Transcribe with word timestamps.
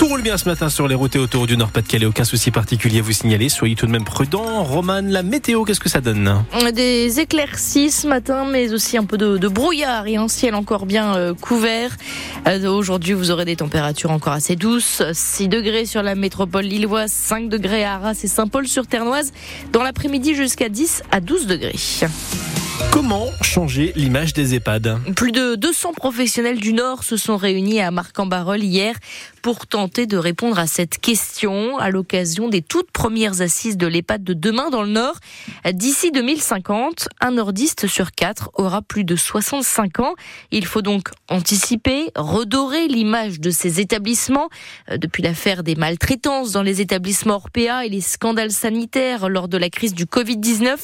tout 0.00 0.06
roule 0.06 0.22
bien 0.22 0.38
ce 0.38 0.48
matin 0.48 0.70
sur 0.70 0.88
les 0.88 0.94
routes 0.94 1.14
et 1.16 1.18
autour 1.18 1.46
du 1.46 1.58
Nord-Pas-de-Calais. 1.58 2.06
Aucun 2.06 2.24
souci 2.24 2.50
particulier 2.50 3.00
à 3.00 3.02
vous 3.02 3.12
signaler. 3.12 3.50
Soyez 3.50 3.74
tout 3.74 3.84
de 3.84 3.90
même 3.90 4.04
prudents. 4.04 4.64
Roman, 4.64 5.02
la 5.02 5.22
météo, 5.22 5.64
qu'est-ce 5.64 5.78
que 5.78 5.90
ça 5.90 6.00
donne 6.00 6.42
Des 6.74 7.20
éclaircies 7.20 7.90
ce 7.90 8.06
matin, 8.06 8.46
mais 8.50 8.72
aussi 8.72 8.96
un 8.96 9.04
peu 9.04 9.18
de, 9.18 9.48
brouillard 9.48 10.06
et 10.06 10.16
un 10.16 10.28
ciel 10.28 10.54
encore 10.54 10.86
bien 10.86 11.14
euh, 11.16 11.34
couvert. 11.34 11.98
Euh, 12.48 12.66
aujourd'hui, 12.70 13.12
vous 13.12 13.30
aurez 13.30 13.44
des 13.44 13.56
températures 13.56 14.10
encore 14.10 14.32
assez 14.32 14.56
douces. 14.56 15.02
6 15.12 15.48
degrés 15.48 15.84
sur 15.84 16.02
la 16.02 16.14
métropole 16.14 16.64
lilloise, 16.64 17.12
5 17.12 17.50
degrés 17.50 17.84
à 17.84 17.96
Arras 17.96 18.18
et 18.24 18.26
Saint-Paul-sur-Ternoise. 18.26 19.34
Dans 19.70 19.82
l'après-midi, 19.82 20.34
jusqu'à 20.34 20.70
10 20.70 21.02
à 21.10 21.20
12 21.20 21.46
degrés. 21.46 21.76
Comment 22.90 23.26
changer 23.42 23.92
l'image 23.94 24.32
des 24.32 24.54
EHPAD 24.54 24.98
Plus 25.14 25.32
de 25.32 25.54
200 25.54 25.92
professionnels 25.92 26.58
du 26.58 26.72
Nord 26.72 27.04
se 27.04 27.16
sont 27.16 27.36
réunis 27.36 27.80
à 27.80 27.90
Marc-en-Barœul 27.90 28.64
hier 28.64 28.96
pour 29.42 29.66
tenter 29.66 30.06
de 30.06 30.16
répondre 30.16 30.58
à 30.58 30.66
cette 30.66 30.98
question 30.98 31.78
à 31.78 31.90
l'occasion 31.90 32.48
des 32.48 32.62
toutes 32.62 32.90
premières 32.90 33.40
assises 33.40 33.76
de 33.76 33.86
l'EHPAD 33.86 34.22
de 34.22 34.34
demain 34.34 34.70
dans 34.70 34.82
le 34.82 34.90
Nord. 34.90 35.16
D'ici 35.72 36.10
2050, 36.10 37.08
un 37.20 37.30
nordiste 37.32 37.86
sur 37.86 38.12
quatre 38.12 38.50
aura 38.54 38.82
plus 38.82 39.04
de 39.04 39.16
65 39.16 40.00
ans. 40.00 40.14
Il 40.50 40.66
faut 40.66 40.82
donc 40.82 41.08
anticiper, 41.28 42.10
redorer 42.16 42.88
l'image 42.88 43.40
de 43.40 43.50
ces 43.50 43.80
établissements. 43.80 44.48
Euh, 44.90 44.98
depuis 44.98 45.22
l'affaire 45.22 45.62
des 45.62 45.74
maltraitances 45.74 46.52
dans 46.52 46.62
les 46.62 46.80
établissements 46.80 47.36
Orpea 47.36 47.86
et 47.86 47.88
les 47.88 48.00
scandales 48.00 48.50
sanitaires 48.50 49.28
lors 49.28 49.48
de 49.48 49.56
la 49.56 49.70
crise 49.70 49.94
du 49.94 50.04
Covid-19, 50.04 50.76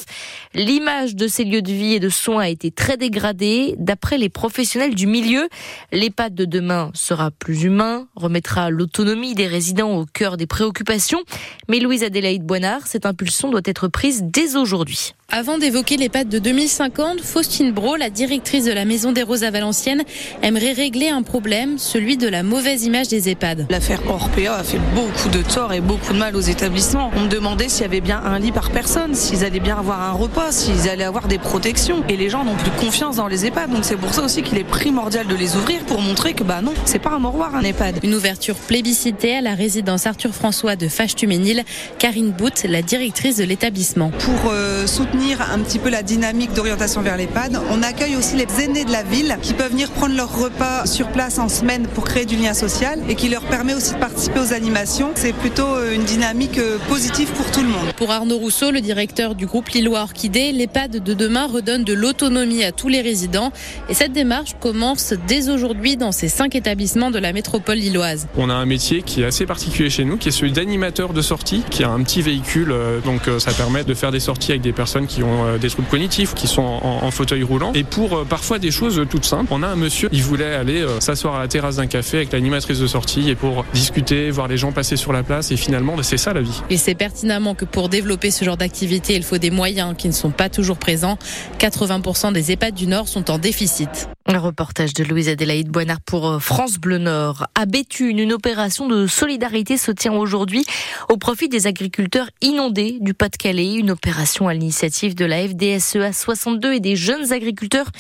l'image 0.55 1.15
de 1.15 1.29
ces 1.29 1.45
lieux 1.45 1.63
de 1.63 1.73
vie 1.73 1.95
et 1.95 2.01
de 2.01 2.09
soins 2.09 2.43
a 2.43 2.49
été 2.49 2.71
très 2.71 2.97
dégradée. 2.97 3.75
D'après 3.79 4.17
les 4.19 4.29
professionnels 4.29 4.95
du 4.95 5.07
milieu, 5.07 5.49
l'EHPAD 5.93 6.35
de 6.35 6.45
demain 6.45 6.91
sera 6.95 7.31
plus 7.31 7.65
humain, 7.65 8.07
remettra 8.15 8.46
l'autonomie 8.71 9.35
des 9.35 9.47
résidents 9.47 9.93
au 9.93 10.07
cœur 10.07 10.37
des 10.37 10.47
préoccupations. 10.47 11.23
Mais 11.69 11.81
Louise 11.81 12.03
Adélaïde 12.03 12.45
Boinard, 12.45 12.87
cette 12.87 13.07
impulsion 13.07 13.51
doit 13.51 13.61
être 13.65 13.89
prise 13.89 14.23
dès 14.25 14.57
aujourd'hui. 14.57 15.15
Avant 15.33 15.59
d'évoquer 15.59 15.97
les 15.97 16.09
pattes 16.09 16.29
de 16.29 16.39
2050, 16.39 17.21
Faustine 17.21 17.73
Bro, 17.73 17.97
la 17.97 18.11
directrice 18.11 18.65
de 18.65 18.71
la 18.71 18.85
Maison 18.85 19.11
des 19.11 19.25
Roses 19.25 19.43
à 19.43 19.51
Valenciennes, 19.51 20.05
aimerait 20.41 20.73
régler 20.73 21.09
un 21.09 21.23
problème, 21.23 21.79
celui 21.79 22.17
de 22.17 22.29
la 22.29 22.45
mauvaise 22.45 22.85
image 22.85 23.09
des 23.09 23.29
EHPAD. 23.29 23.67
L'affaire 23.69 24.01
Orpea 24.09 24.55
a 24.55 24.63
fait 24.63 24.79
beaucoup 24.95 25.29
de 25.29 25.43
tort 25.43 25.73
et 25.73 25.81
beaucoup 25.81 26.13
de 26.13 26.19
mal 26.19 26.37
aux 26.37 26.41
établissements. 26.41 27.11
On 27.17 27.23
me 27.23 27.29
demandait 27.29 27.69
s'il 27.69 27.83
y 27.83 27.85
avait 27.85 28.01
bien 28.01 28.23
un 28.25 28.39
lit 28.39 28.53
par 28.53 28.71
personne, 28.71 29.15
s'ils 29.15 29.45
allaient 29.45 29.59
bien 29.59 29.77
avoir 29.77 30.01
un 30.01 30.13
repas, 30.13 30.53
s'ils 30.53 30.89
allaient 30.89 31.03
avoir 31.05 31.27
des 31.27 31.39
protections. 31.39 32.05
Et 32.09 32.17
les 32.17 32.31
gens 32.31 32.45
n'ont 32.45 32.55
plus 32.55 32.71
confiance 32.71 33.17
dans 33.17 33.27
les 33.27 33.47
EHPAD. 33.47 33.73
Donc 33.73 33.85
c'est 33.85 33.97
pour 33.97 34.15
ça 34.15 34.23
aussi 34.23 34.43
qu'il 34.43 34.59
est 34.59 34.65
primordial 34.65 35.27
de 35.27 35.35
les 35.35 35.57
ouvrir 35.57 35.81
pour 35.87 36.01
montrer 36.01 36.35
que 36.35 36.45
bah 36.45 36.63
non, 36.63 36.73
c'est 36.85 37.01
pas 37.01 37.11
un 37.11 37.19
mouroir 37.19 37.57
un 37.57 37.63
EHPAD. 37.63 37.99
Une 38.05 38.15
ouverture 38.15 38.55
plébiscitée 38.55 39.37
à 39.37 39.41
la 39.41 39.57
résidence 39.57 40.07
Arthur 40.07 40.33
François 40.33 40.77
de 40.77 40.87
Fâche-Tuménil. 40.87 41.65
Karine 41.99 42.31
Bout, 42.31 42.65
la 42.65 42.81
directrice 42.81 43.39
de 43.39 43.45
l'établissement. 43.45 44.13
Pour 44.21 44.53
euh, 44.53 44.87
soutenir 44.87 45.16
un 45.41 45.61
petit 45.61 45.79
peu 45.79 45.89
la 45.89 46.03
dynamique 46.03 46.53
d'orientation 46.53 47.01
vers 47.01 47.17
l'EHPAD. 47.17 47.59
On 47.71 47.83
accueille 47.83 48.17
aussi 48.17 48.37
les 48.37 48.47
aînés 48.63 48.85
de 48.85 48.93
la 48.93 49.03
ville 49.03 49.37
qui 49.43 49.55
peuvent 49.55 49.71
venir 49.71 49.91
prendre 49.91 50.15
leur 50.15 50.39
repas 50.39 50.87
sur 50.87 51.09
place 51.09 51.39
en 51.39 51.49
semaine 51.49 51.87
pour 51.95 52.05
créer 52.05 52.27
du 52.27 52.37
lien 52.37 52.55
social 52.55 53.01
et 53.09 53.15
qui 53.15 53.29
leur 53.29 53.43
permet 53.43 53.75
aussi 53.75 53.95
de 53.95 53.99
participer 53.99 54.41
aux 54.41 54.53
animations. 54.53 55.13
C'est 55.15 55.33
plutôt 55.33 55.67
euh, 55.67 55.95
une 55.95 56.05
dynamique 56.05 56.59
euh, 56.59 56.79
positive 56.89 57.31
pour 57.33 57.51
tout 57.51 57.61
le 57.61 57.69
monde. 57.69 57.93
Pour 57.97 58.11
Arnaud 58.11 58.37
Rousseau, 58.37 58.71
le 58.71 58.81
directeur 58.81 59.35
du 59.35 59.47
groupe 59.47 59.69
Lillois 59.69 60.03
Orchidée, 60.03 60.53
l'EHPAD 60.53 61.03
de 61.03 61.15
demain 61.15 61.47
redonne 61.47 61.85
de 61.85 61.93
l'autonomie 61.93 62.63
à 62.63 62.73
tous 62.73 62.89
les 62.89 63.01
résidents 63.01 63.53
et 63.89 63.95
cette 63.95 64.13
démarche 64.13 64.55
commence 64.61 65.15
dès 65.27 65.49
aujourd'hui 65.49 65.97
dans 65.97 66.13
ces 66.13 66.29
cinq 66.29 66.55
établissements 66.55 67.11
de 67.11 67.19
la 67.19 67.33
métropole 67.33 67.79
lilloise. 67.79 68.29
On 68.37 68.51
a 68.51 68.55
un 68.55 68.67
métier 68.67 69.03
qui 69.03 69.23
est 69.23 69.27
assez 69.27 69.47
particulier 69.47 69.91
chez 69.91 70.05
nous, 70.05 70.19
qui 70.19 70.29
est 70.29 70.33
celui 70.33 70.53
d'animateur 70.53 71.13
de 71.13 71.23
sortie, 71.23 71.63
qui 71.71 71.85
a 71.85 71.91
un 71.91 72.03
petit 72.03 72.23
véhicule, 72.23 72.71
euh, 72.71 73.01
donc 73.01 73.23
ça 73.39 73.53
permet 73.53 73.83
de 73.83 73.95
faire 73.95 74.13
des 74.13 74.21
sorties 74.21 74.53
avec 74.53 74.63
des 74.63 74.73
personnes 74.73 75.06
qui 75.07 75.23
ont 75.23 75.47
euh, 75.47 75.59
des 75.59 75.69
troubles 75.69 75.89
cognitifs, 75.89 76.35
qui 76.35 76.47
sont 76.47 76.63
en, 76.63 77.11
fauteuil 77.11 77.43
roulant. 77.43 77.73
Et 77.75 77.85
pour 77.85 78.15
euh, 78.15 78.25
parfois 78.25 78.59
des 78.59 78.71
choses 78.71 79.01
toutes 79.09 79.25
simples, 79.25 79.49
on 79.51 79.63
a 79.63 79.69
un 79.69 79.77
monsieur, 79.77 80.09
il 80.13 80.23
voulait 80.23 80.55
aller 80.55 80.81
euh, 80.83 81.01
s'asseoir 81.01 81.37
à 81.37 81.41
la 81.41 81.49
terrasse 81.49 81.77
d'un 81.77 81.87
café 81.87 82.19
avec 82.19 82.33
l'animatrice 82.33 82.79
de 82.79 82.87
sortie 82.87 83.31
et 83.31 83.35
pour 83.35 83.65
discuter, 83.73 84.31
voir 84.31 84.49
les 84.49 84.57
gens 84.57 84.73
passer 84.73 84.97
sur 84.97 85.13
la 85.13 85.23
place. 85.23 85.51
Et 85.51 85.57
finalement, 85.57 85.97
bah, 85.97 86.03
c'est 86.03 86.17
ça 86.17 86.33
la 86.33 86.43
vie. 86.43 86.63
Il 86.71 86.79
sait 86.79 86.95
pertinemment 86.95 87.55
que 87.55 87.65
pour 87.65 87.89
développer 87.89 88.31
ce 88.31 88.45
genre 88.45 88.57
d'activité, 88.57 89.15
il 89.15 89.23
faut 89.23 89.39
des 89.39 89.51
moyens 89.51 89.95
qui 89.97 90.09
ne 90.09 90.13
sont 90.13 90.31
pas 90.31 90.49
toujours 90.49 90.79
présents. 90.79 91.19
80% 91.59 92.33
des 92.33 92.53
EHPAD 92.53 92.75
du 92.75 92.87
Nord 92.87 93.09
sont 93.09 93.31
en 93.31 93.39
déficit. 93.39 94.09
Un 94.29 94.39
reportage 94.39 94.93
de 94.93 95.05
Louise 95.05 95.29
Adélaïde 95.29 95.69
Boinard 95.69 96.01
pour 96.01 96.43
France 96.43 96.79
Bleu 96.79 96.99
Nord. 96.99 97.47
À 97.55 97.65
Béthune, 97.65 98.19
une 98.19 98.33
opération 98.33 98.89
de 98.89 99.07
solidarité 99.07 99.77
se 99.77 99.93
tient 99.93 100.13
aujourd'hui 100.13 100.65
au 101.09 101.17
profit 101.17 101.49
des 101.49 101.69
agriculteurs 101.69 102.29
inondés 102.43 102.99
du 103.01 103.15
Pas-de-Calais. 103.15 103.75
Une 103.75 103.91
opération 103.91 104.49
à 104.49 104.55
l'initiative 104.55 104.96
de 105.05 105.25
la 105.27 105.47
FDSEA 105.47 106.11
62 106.11 106.73
et 106.73 106.81
des 106.81 106.97
jeunes 106.97 107.31
agriculteurs 107.33 107.91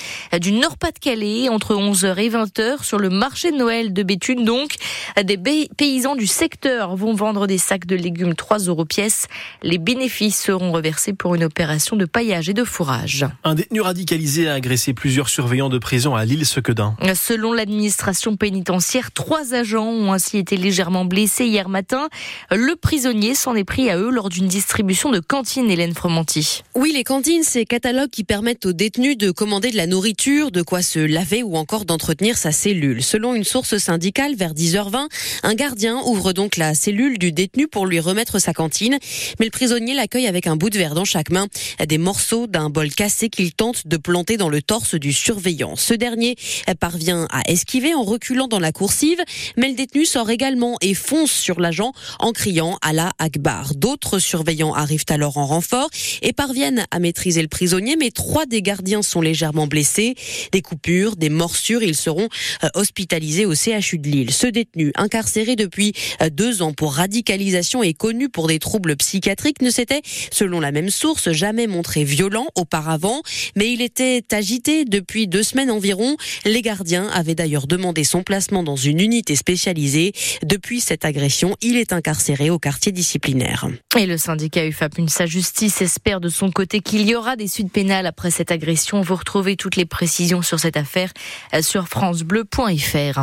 du 0.40 0.52
Nord-Pas-de-Calais 0.52 1.50
entre 1.50 1.74
11h 1.74 2.18
et 2.18 2.30
20h 2.30 2.82
sur 2.82 2.98
le 2.98 3.10
marché 3.10 3.52
de 3.52 3.56
Noël 3.56 3.92
de 3.92 4.02
Béthune. 4.02 4.46
Donc, 4.46 4.76
des 5.22 5.36
paysans 5.76 6.16
du 6.16 6.26
secteur 6.26 6.96
vont 6.96 7.12
vendre 7.12 7.46
des 7.46 7.58
sacs 7.58 7.84
de 7.84 7.96
légumes 7.96 8.34
3 8.34 8.60
euros 8.60 8.86
pièce. 8.86 9.26
Les 9.62 9.76
bénéfices 9.76 10.40
seront 10.40 10.72
reversés 10.72 11.12
pour 11.12 11.34
une 11.34 11.44
opération 11.44 11.96
de 11.96 12.06
paillage 12.06 12.48
et 12.48 12.54
de 12.54 12.64
fourrage. 12.64 13.26
Un 13.44 13.54
détenu 13.54 13.82
radicalisé 13.82 14.48
a 14.48 14.54
agressé 14.54 14.94
plusieurs 14.94 15.28
surveillants 15.28 15.68
de 15.68 15.78
prison 15.78 16.14
à 16.14 16.24
lille 16.24 16.46
sequedin 16.46 16.96
Selon 17.14 17.52
l'administration 17.52 18.36
pénitentiaire, 18.36 19.12
trois 19.12 19.52
agents 19.52 19.88
ont 19.88 20.14
ainsi 20.14 20.38
été 20.38 20.56
légèrement 20.56 21.04
blessés 21.04 21.44
hier 21.44 21.68
matin. 21.68 22.08
Le 22.50 22.74
prisonnier 22.74 23.34
s'en 23.34 23.54
est 23.54 23.64
pris 23.64 23.90
à 23.90 23.98
eux 23.98 24.10
lors 24.10 24.30
d'une 24.30 24.48
distribution 24.48 25.10
de 25.10 25.20
cantines, 25.20 25.70
Hélène 25.70 25.92
Fromanti. 25.92 26.62
Oui, 26.74 26.85
les 26.92 27.04
cantines, 27.04 27.42
ces 27.42 27.64
catalogues 27.64 28.10
qui 28.10 28.22
permettent 28.22 28.66
aux 28.66 28.72
détenus 28.72 29.16
de 29.16 29.30
commander 29.30 29.70
de 29.70 29.76
la 29.76 29.86
nourriture, 29.86 30.50
de 30.50 30.62
quoi 30.62 30.82
se 30.82 30.98
laver 30.98 31.42
ou 31.42 31.56
encore 31.56 31.84
d'entretenir 31.84 32.36
sa 32.36 32.52
cellule. 32.52 33.02
Selon 33.02 33.34
une 33.34 33.44
source 33.44 33.78
syndicale, 33.78 34.34
vers 34.34 34.52
10h20, 34.52 35.08
un 35.42 35.54
gardien 35.54 36.00
ouvre 36.04 36.32
donc 36.32 36.56
la 36.56 36.74
cellule 36.74 37.18
du 37.18 37.32
détenu 37.32 37.66
pour 37.66 37.86
lui 37.86 37.98
remettre 37.98 38.38
sa 38.38 38.52
cantine. 38.52 38.98
Mais 39.38 39.46
le 39.46 39.50
prisonnier 39.50 39.94
l'accueille 39.94 40.26
avec 40.26 40.46
un 40.46 40.56
bout 40.56 40.70
de 40.70 40.76
verre 40.76 40.94
dans 40.94 41.04
chaque 41.04 41.30
main, 41.30 41.46
des 41.86 41.98
morceaux 41.98 42.46
d'un 42.46 42.68
bol 42.68 42.90
cassé 42.90 43.30
qu'il 43.30 43.52
tente 43.52 43.86
de 43.86 43.96
planter 43.96 44.36
dans 44.36 44.48
le 44.48 44.60
torse 44.60 44.94
du 44.94 45.12
surveillant. 45.12 45.76
Ce 45.76 45.94
dernier 45.94 46.36
parvient 46.78 47.26
à 47.30 47.42
esquiver 47.50 47.94
en 47.94 48.02
reculant 48.02 48.48
dans 48.48 48.60
la 48.60 48.72
coursive, 48.72 49.18
mais 49.56 49.68
le 49.68 49.74
détenu 49.74 50.04
sort 50.04 50.30
également 50.30 50.76
et 50.80 50.94
fonce 50.94 51.32
sur 51.32 51.58
l'agent 51.58 51.92
en 52.18 52.32
criant 52.32 52.78
à 52.82 52.92
la 52.92 53.12
Akbar. 53.18 53.74
D'autres 53.74 54.18
surveillants 54.18 54.74
arrivent 54.74 55.04
alors 55.08 55.38
en 55.38 55.46
renfort 55.46 55.88
et 56.22 56.32
parviennent 56.32 56.75
à 56.90 56.98
maîtriser 56.98 57.42
le 57.42 57.48
prisonnier, 57.48 57.96
mais 57.98 58.10
trois 58.10 58.46
des 58.46 58.62
gardiens 58.62 59.02
sont 59.02 59.20
légèrement 59.20 59.66
blessés. 59.66 60.14
Des 60.52 60.62
coupures, 60.62 61.16
des 61.16 61.28
morsures, 61.28 61.82
ils 61.82 61.96
seront 61.96 62.28
euh, 62.64 62.68
hospitalisés 62.74 63.46
au 63.46 63.54
CHU 63.54 63.98
de 63.98 64.08
Lille. 64.08 64.32
Ce 64.32 64.46
détenu, 64.46 64.92
incarcéré 64.96 65.56
depuis 65.56 65.92
euh, 66.22 66.30
deux 66.30 66.62
ans 66.62 66.72
pour 66.72 66.94
radicalisation 66.94 67.82
et 67.82 67.94
connu 67.94 68.28
pour 68.28 68.48
des 68.48 68.58
troubles 68.58 68.96
psychiatriques, 68.96 69.62
ne 69.62 69.70
s'était, 69.70 70.02
selon 70.30 70.60
la 70.60 70.72
même 70.72 70.90
source, 70.90 71.30
jamais 71.32 71.66
montré 71.66 72.04
violent 72.04 72.46
auparavant, 72.54 73.22
mais 73.56 73.72
il 73.72 73.82
était 73.82 74.22
agité 74.32 74.84
depuis 74.84 75.26
deux 75.28 75.42
semaines 75.42 75.70
environ. 75.70 76.16
Les 76.44 76.62
gardiens 76.62 77.08
avaient 77.08 77.34
d'ailleurs 77.34 77.66
demandé 77.66 78.04
son 78.04 78.22
placement 78.22 78.62
dans 78.62 78.76
une 78.76 79.00
unité 79.00 79.36
spécialisée. 79.36 80.12
Depuis 80.42 80.80
cette 80.80 81.04
agression, 81.04 81.56
il 81.60 81.76
est 81.76 81.92
incarcéré 81.92 82.50
au 82.50 82.58
quartier 82.58 82.92
disciplinaire. 82.92 83.68
Et 83.98 84.06
le 84.06 84.18
syndicat 84.18 84.66
UFAP 84.66 84.96
Sa 85.08 85.26
Justice 85.26 85.80
espère 85.80 86.20
de 86.20 86.28
son 86.28 86.50
côté 86.50 86.65
qu'il 86.74 87.08
y 87.08 87.14
aura 87.14 87.36
des 87.36 87.48
suites 87.48 87.72
pénales 87.72 88.06
après 88.06 88.30
cette 88.30 88.50
agression. 88.50 89.00
Vous 89.00 89.14
retrouvez 89.14 89.56
toutes 89.56 89.76
les 89.76 89.84
précisions 89.84 90.42
sur 90.42 90.58
cette 90.58 90.76
affaire 90.76 91.10
euh, 91.54 91.62
sur 91.62 91.88
francebleu.fr. 91.88 93.20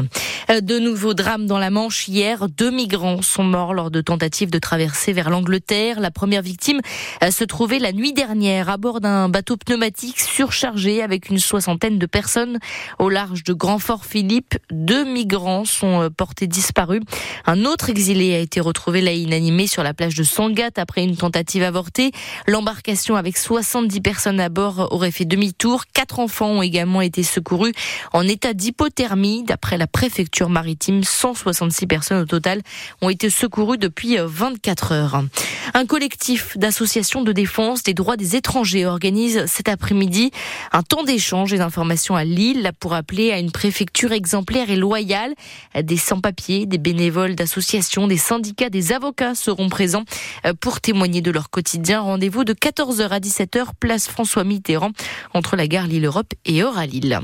Euh, 0.50 0.62
de 0.62 0.80
nouveaux 0.80 1.14
drames 1.14 1.46
dans 1.46 1.60
la 1.60 1.70
Manche 1.70 2.08
hier. 2.08 2.48
Deux 2.48 2.72
migrants 2.72 3.22
sont 3.22 3.44
morts 3.44 3.74
lors 3.74 3.92
de 3.92 4.02
tentatives 4.02 4.50
de 4.50 4.60
traverser 4.60 5.14
vers 5.14 5.30
l'Angleterre. 5.30 6.00
La 6.00 6.12
première 6.12 6.42
victime 6.42 6.80
euh, 7.24 7.32
se 7.32 7.44
trouvait 7.44 7.80
la 7.80 7.92
nuit 7.92 8.14
dernière 8.14 8.70
à 8.70 8.78
bord 8.78 9.02
d'un 9.02 9.30
bateau 9.30 9.58
pneumatique 9.58 10.20
surchargé 10.20 11.02
avec 11.02 11.30
une 11.30 11.40
soixantaine 11.40 12.00
de 12.00 12.06
personnes 12.06 12.60
au 13.00 13.10
large 13.10 13.44
de 13.44 13.54
Grand 13.54 13.80
Fort 13.80 14.06
Philippe. 14.06 14.58
Deux 14.72 15.06
migrants 15.06 15.66
sont 15.66 16.10
portés 16.16 16.48
disparus. 16.48 17.02
Un 17.46 17.66
autre 17.66 17.90
exilé 17.90 18.36
a 18.36 18.40
été 18.40 18.60
retrouvé 18.60 19.02
là 19.02 19.12
inanimé 19.12 19.68
sur 19.68 19.84
la 19.84 19.94
plage 19.94 20.16
de 20.16 20.24
Sangatte 20.24 20.80
après 20.80 21.04
une 21.04 21.18
tentative 21.18 21.64
avortée. 21.64 22.12
L'embarcation 22.48 23.16
avec 23.16 23.33
avec 23.34 23.40
70 23.40 24.02
personnes 24.02 24.40
à 24.40 24.50
bord 24.50 24.90
aurait 24.92 25.10
fait 25.10 25.26
demi-tour. 25.26 25.86
Quatre 25.92 26.20
enfants 26.20 26.50
ont 26.50 26.62
également 26.62 27.02
été 27.02 27.24
secourus 27.24 27.74
en 28.12 28.28
état 28.28 28.54
d'hypothermie. 28.54 29.42
D'après 29.44 29.80
la 29.80 29.88
préfecture 29.88 30.50
maritime, 30.50 31.04
166 31.04 31.88
personnes 31.88 32.22
au 32.22 32.26
total 32.26 32.62
ont 33.02 33.10
été 33.10 33.32
secourues 33.32 33.80
depuis 33.80 34.18
24 34.20 34.92
heures. 34.92 35.24
Un 35.74 35.86
collectif 35.86 36.58
d'associations 36.58 37.24
de 37.24 37.32
défense 37.32 37.82
des 37.82 37.96
droits 37.96 38.18
des 38.18 38.36
étrangers 38.36 38.86
organise 38.86 39.46
cet 39.48 39.68
après-midi 39.68 40.30
un 40.72 40.84
temps 40.84 41.04
d'échange 41.04 41.54
et 41.54 41.58
d'informations 41.58 42.16
à 42.16 42.26
Lille 42.26 42.72
pour 42.80 42.94
appeler 42.94 43.32
à 43.32 43.40
une 43.40 43.52
préfecture 43.52 44.12
exemplaire 44.12 44.70
et 44.70 44.76
loyale. 44.76 45.34
Des 45.82 45.98
sans-papiers, 45.98 46.68
des 46.68 46.78
bénévoles 46.78 47.36
d'associations, 47.36 48.06
des 48.06 48.18
syndicats, 48.18 48.70
des 48.70 48.92
avocats 48.92 49.34
seront 49.34 49.70
présents 49.70 50.04
pour 50.60 50.82
témoigner 50.82 51.22
de 51.22 51.32
leur 51.32 51.50
quotidien. 51.50 52.02
Rendez-vous 52.02 52.44
de 52.44 52.54
14h 52.54 53.13
à 53.14 53.20
17h, 53.20 53.68
place 53.80 54.08
François 54.08 54.44
Mitterrand, 54.44 54.92
entre 55.34 55.56
la 55.56 55.68
gare 55.68 55.88
Lille-Europe 55.88 56.34
et 56.46 56.64
Oralille. 56.64 57.18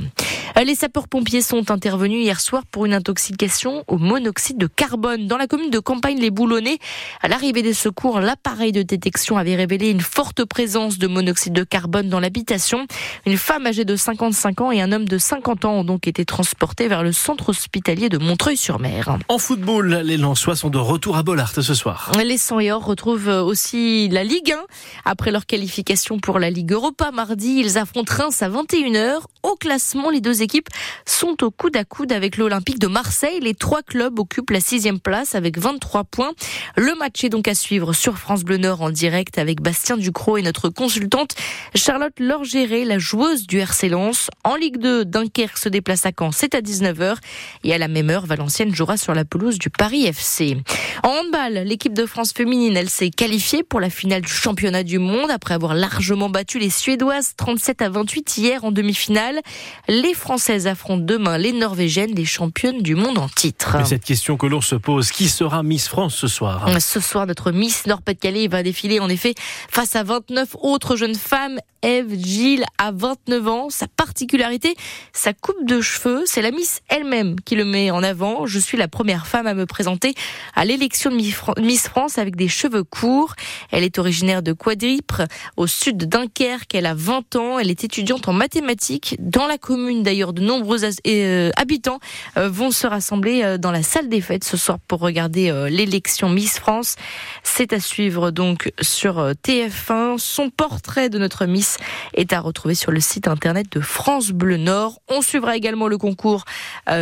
Les 0.56 0.76
sapeurs-pompiers 0.76 1.42
sont 1.42 1.72
intervenus 1.72 2.24
hier 2.24 2.40
soir 2.40 2.64
pour 2.70 2.86
une 2.86 2.94
intoxication 2.94 3.84
au 3.88 3.98
monoxyde 3.98 4.58
de 4.58 4.68
carbone 4.68 5.26
dans 5.26 5.38
la 5.38 5.48
commune 5.48 5.70
de 5.70 5.80
Campagne-les-Boulonnais. 5.80 6.78
À 7.22 7.28
l'arrivée 7.28 7.62
des 7.62 7.74
secours, 7.74 8.20
l'appareil 8.20 8.72
de 8.72 8.82
détection 8.82 9.38
avait 9.38 9.56
révélé 9.56 9.90
une 9.90 10.02
forte 10.02 10.44
présence 10.46 10.98
de 10.98 11.08
monoxyde 11.08 11.54
de 11.54 11.64
carbone 11.64 12.10
dans 12.10 12.20
l'habitation. 12.20 12.86
Une 13.26 13.38
femme 13.38 13.66
âgée 13.66 13.86
de 13.86 13.96
55 13.96 14.62
ans 14.62 14.72
et 14.72 14.82
un 14.82 14.92
homme 14.92 15.08
de 15.08 15.18
50 15.18 15.66
ans 15.66 15.74
ont 15.74 15.84
donc 15.84 16.08
été 16.08 16.26
transportés 16.26 16.88
vers 16.88 17.04
le 17.04 17.14
centre 17.14 17.50
hospitalier 17.50 18.10
de 18.10 18.18
Montreuil-sur-Mer. 18.18 19.18
En 19.28 19.38
football, 19.38 20.02
les 20.04 20.18
Lensois 20.18 20.56
sont 20.56 20.70
de 20.70 20.78
retour 20.78 21.18
à 21.18 21.24
Bollard 21.24 21.54
ce 21.54 21.74
soir. 21.74 22.12
Les 22.24 22.38
100 22.38 22.60
et 22.60 22.72
or 22.72 22.86
retrouvent 22.86 23.30
aussi 23.30 24.08
la 24.10 24.24
Ligue 24.24 24.52
1. 24.52 24.60
Après 25.06 25.32
leur 25.32 25.46
qualification 25.46 26.20
pour 26.20 26.38
la 26.38 26.50
Ligue 26.50 26.74
Europa 26.74 27.12
mardi, 27.12 27.60
ils 27.60 27.78
affrontent 27.78 28.14
Reims 28.14 28.42
à 28.44 28.50
21h. 28.50 29.22
Au 29.42 29.56
classement, 29.56 30.10
les 30.10 30.22
deux 30.22 30.39
équipes 30.42 30.50
équipes 30.50 30.70
sont 31.06 31.44
au 31.44 31.52
coude 31.52 31.78
à 31.78 31.84
coude 31.84 32.12
avec 32.12 32.38
l'Olympique 32.38 32.80
de 32.80 32.88
Marseille. 32.88 33.40
Les 33.40 33.54
trois 33.54 33.84
clubs 33.84 34.18
occupent 34.18 34.50
la 34.50 34.60
sixième 34.60 35.00
place 35.00 35.36
avec 35.36 35.60
23 35.60 36.06
points. 36.06 36.32
Le 36.76 36.96
match 36.96 37.24
est 37.24 37.30
donc 37.30 37.48
à 37.48 37.54
suivre 37.54 37.94
sur 37.94 38.18
France 38.18 38.44
Bleu 38.44 38.58
Nord 38.58 38.82
en 38.82 38.90
direct 38.90 39.38
avec 39.38 39.62
Bastien 39.62 39.98
Ducrot 39.98 40.38
et 40.38 40.42
notre 40.42 40.70
consultante 40.70 41.36
Charlotte 41.76 42.20
Lorgéré, 42.20 42.84
la 42.84 42.98
joueuse 42.98 43.46
du 43.46 43.60
RC 43.60 43.90
Lens. 43.90 44.30
En 44.44 44.56
Ligue 44.56 44.78
2, 44.78 45.06
Dunkerque 45.06 45.58
se 45.58 45.70
déplace 45.70 46.08
à 46.08 46.12
Caen, 46.18 46.32
c'est 46.32 46.56
à 46.56 46.62
19h. 46.62 47.18
Et 47.64 47.74
à 47.74 47.78
la 47.78 47.88
même 47.88 48.10
heure, 48.10 48.26
Valenciennes 48.26 48.74
jouera 48.74 48.98
sur 48.98 49.14
la 49.14 49.26
pelouse 49.26 49.60
du 49.60 49.70
Paris 49.70 50.06
FC. 50.06 50.58
En 51.04 51.10
handball, 51.10 51.64
l'équipe 51.66 51.94
de 51.94 52.06
France 52.06 52.34
féminine, 52.34 52.76
elle 52.78 52.90
s'est 52.90 53.10
qualifiée 53.10 53.64
pour 53.64 53.80
la 53.80 53.90
finale 53.90 54.22
du 54.22 54.32
championnat 54.32 54.84
du 54.84 55.00
monde 55.00 55.32
après 55.32 55.54
avoir 55.54 55.74
largement 55.74 56.30
battu 56.30 56.60
les 56.60 56.70
Suédoises 56.70 57.34
37 57.38 57.82
à 57.82 57.90
28 57.90 58.38
hier 58.38 58.64
en 58.64 58.72
demi-finale. 58.72 59.40
Les 59.88 60.14
Françaises 60.14 60.68
affrontent 60.68 61.04
demain 61.04 61.38
les 61.38 61.54
Norvégiennes, 61.54 62.14
les 62.16 62.26
championnes 62.26 62.82
du 62.82 62.96
monde 62.96 63.18
en 63.18 63.30
titre. 63.30 63.78
Et 63.80 63.86
cette 63.86 64.04
question 64.04 64.38
que 64.38 64.48
l'on 64.48 64.62
se 64.62 64.76
pose, 64.76 65.12
qui 65.12 65.30
sera 65.30 65.64
Miss 65.64 65.88
France 65.88 66.16
ce 66.16 66.28
soir? 66.28 66.68
Ce 66.80 67.00
soir, 67.00 67.28
notre 67.28 67.52
Miss 67.52 67.86
Nord-Pas-de-Calais 67.86 68.48
va 68.48 68.64
défiler 68.64 69.00
en 69.00 69.10
effet 69.10 69.36
face 69.70 69.96
à 69.96 70.04
29 70.04 70.56
autres 70.62 70.96
jeunes 70.96 71.16
femmes. 71.16 71.60
Eve 71.82 72.14
Gilles 72.22 72.66
a 72.78 72.92
29 72.92 73.48
ans. 73.48 73.70
Sa 73.70 73.88
particularité, 73.88 74.76
sa 75.14 75.34
coupe 75.34 75.66
de 75.66 75.80
cheveux, 75.80 76.24
c'est 76.26 76.42
la 76.42 76.52
Miss 76.52 76.82
elle-même 76.90 77.40
qui 77.40 77.56
le 77.56 77.64
met 77.64 77.90
en 77.90 78.04
avant. 78.04 78.46
Je 78.46 78.60
suis 78.60 78.78
la 78.78 78.90
première 78.90 79.28
femme 79.28 79.48
à 79.48 79.54
me 79.54 79.66
présenter 79.66 80.14
à 80.56 80.66
l'élection 80.66 80.79
de 80.80 81.62
Miss 81.62 81.88
France 81.88 82.18
avec 82.18 82.36
des 82.36 82.48
cheveux 82.48 82.84
courts. 82.84 83.36
Elle 83.72 83.84
est 83.84 84.00
originaire 84.00 84.42
de 84.42 84.54
Quadripre, 84.54 85.24
au 85.58 85.68
sud 85.68 85.98
de 85.98 86.06
Dunkerque. 86.06 86.74
Elle 86.74 86.86
a 86.86 86.94
20 86.94 87.36
ans. 87.36 87.60
Elle 87.60 87.70
est 87.70 87.84
étudiante 87.84 88.28
en 88.28 88.34
mathématiques 88.34 89.16
dans 89.20 89.48
la 89.48 89.58
commune 89.58 90.04
d'ailleurs 90.04 90.34
de 90.34 90.42
nombreux 90.42 90.80
euh, 90.86 91.52
habitants 91.56 92.00
euh, 92.38 92.50
vont 92.50 92.72
se 92.72 92.88
rassembler 92.88 93.44
euh, 93.44 93.58
dans 93.58 93.72
la 93.72 93.84
salle 93.84 94.10
des 94.10 94.22
fêtes 94.22 94.44
ce 94.44 94.58
soir 94.58 94.80
pour 94.88 95.00
regarder 95.00 95.52
l'élection 95.70 96.30
Miss 96.30 96.60
France. 96.60 96.96
C'est 97.44 97.74
à 97.74 97.80
suivre 97.80 98.32
donc 98.32 98.72
sur 98.82 99.34
TF1. 99.44 100.18
Son 100.18 100.50
portrait 100.50 101.10
de 101.10 101.20
notre 101.20 101.46
Miss 101.46 101.78
est 102.14 102.34
à 102.34 102.40
retrouver 102.40 102.76
sur 102.76 102.92
le 102.92 103.00
site 103.00 103.28
internet 103.28 103.72
de 103.72 103.82
France 103.82 104.30
Bleu 104.30 104.58
Nord. 104.58 105.00
On 105.10 105.22
suivra 105.22 105.56
également 105.56 105.88
le 105.88 105.98
concours 105.98 106.46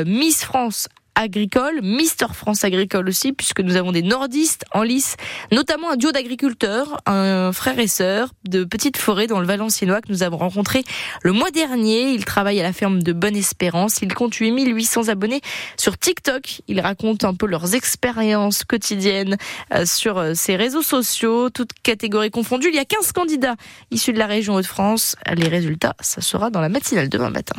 Miss 0.05 0.43
France 0.43 0.87
agricole, 1.17 1.81
Mister 1.81 2.27
France 2.31 2.63
agricole 2.63 3.09
aussi, 3.09 3.33
puisque 3.33 3.59
nous 3.59 3.75
avons 3.75 3.91
des 3.91 4.03
nordistes 4.03 4.65
en 4.71 4.83
lice, 4.83 5.17
notamment 5.51 5.91
un 5.91 5.95
duo 5.95 6.11
d'agriculteurs, 6.11 7.01
un 7.07 7.51
frère 7.51 7.79
et 7.79 7.87
sœur 7.87 8.29
de 8.47 8.63
Petite 8.63 8.97
Forêt 8.97 9.25
dans 9.25 9.39
le 9.39 9.47
Valenciennois 9.47 10.01
que 10.01 10.11
nous 10.11 10.21
avons 10.21 10.37
rencontré 10.37 10.83
le 11.23 11.31
mois 11.31 11.49
dernier. 11.49 12.11
Ils 12.11 12.23
travaillent 12.23 12.59
à 12.59 12.63
la 12.63 12.71
ferme 12.71 13.01
de 13.01 13.13
Bonne 13.13 13.35
Espérance. 13.35 14.01
Ils 14.01 14.13
comptent 14.13 14.35
8800 14.35 15.09
abonnés 15.09 15.41
sur 15.75 15.97
TikTok. 15.97 16.61
Ils 16.67 16.81
racontent 16.81 17.27
un 17.27 17.33
peu 17.33 17.47
leurs 17.47 17.73
expériences 17.73 18.63
quotidiennes 18.63 19.37
euh, 19.73 19.85
sur 19.85 20.19
euh, 20.19 20.33
ces 20.35 20.55
réseaux 20.55 20.83
sociaux, 20.83 21.49
toutes 21.49 21.73
catégories 21.81 22.31
confondues. 22.31 22.69
Il 22.69 22.75
y 22.75 22.79
a 22.79 22.85
15 22.85 23.11
candidats 23.11 23.55
issus 23.89 24.13
de 24.13 24.19
la 24.19 24.27
région 24.27 24.53
Hauts-de-France. 24.53 25.15
Les 25.35 25.47
résultats, 25.47 25.95
ça 25.99 26.21
sera 26.21 26.51
dans 26.51 26.61
la 26.61 26.69
matinale 26.69 27.09
demain 27.09 27.31
matin. 27.31 27.55